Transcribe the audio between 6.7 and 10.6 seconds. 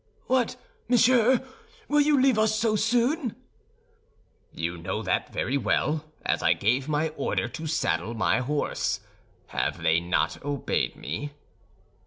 my order to saddle my horse. Have they not